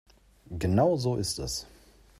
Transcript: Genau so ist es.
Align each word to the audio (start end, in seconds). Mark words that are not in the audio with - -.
Genau 0.49 0.97
so 0.97 1.15
ist 1.15 1.37
es. 1.37 1.67